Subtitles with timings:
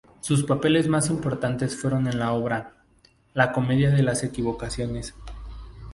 [0.19, 2.73] Sus papeles más importantes fueron en la obra
[3.35, 5.13] "La comedia de las equivocaciones".